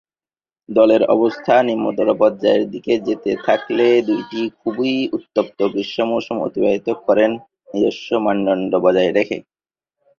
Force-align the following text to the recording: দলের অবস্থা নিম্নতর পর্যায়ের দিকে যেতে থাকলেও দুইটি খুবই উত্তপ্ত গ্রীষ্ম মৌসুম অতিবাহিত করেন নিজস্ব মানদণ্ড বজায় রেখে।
দলের 0.69 1.01
অবস্থা 1.15 1.53
নিম্নতর 1.61 2.07
পর্যায়ের 2.19 2.63
দিকে 2.73 2.93
যেতে 3.07 3.31
থাকলেও 3.45 3.95
দুইটি 4.09 4.41
খুবই 4.59 4.93
উত্তপ্ত 5.17 5.59
গ্রীষ্ম 5.73 6.01
মৌসুম 6.09 6.37
অতিবাহিত 6.39 6.87
করেন 7.05 7.31
নিজস্ব 7.69 8.09
মানদণ্ড 8.25 8.71
বজায় 8.85 9.11
রেখে। 9.11 9.37